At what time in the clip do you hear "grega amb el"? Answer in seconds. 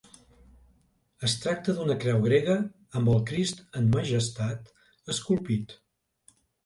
2.23-3.21